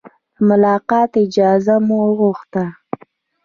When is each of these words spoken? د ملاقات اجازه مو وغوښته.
د 0.35 0.37
ملاقات 0.49 1.11
اجازه 1.25 1.75
مو 1.85 1.97
وغوښته. 2.07 2.65